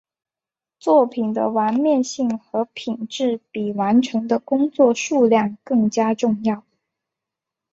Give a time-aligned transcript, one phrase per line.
[0.79, 6.63] 作品的完面性和品质比完成的工作数量更加重要。